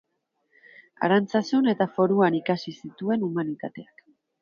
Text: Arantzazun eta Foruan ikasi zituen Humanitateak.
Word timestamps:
Arantzazun 1.09 1.71
eta 1.75 1.89
Foruan 1.99 2.41
ikasi 2.41 2.77
zituen 2.81 3.31
Humanitateak. 3.33 4.07